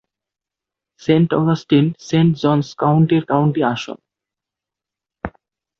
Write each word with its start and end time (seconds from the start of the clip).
Saint 1.01 1.29
Augustine 1.33 1.85
Saint 1.99 2.31
Johns 2.37 2.67
কাউন্টির 2.77 3.23
county 3.25 3.61
আসন। 3.63 3.97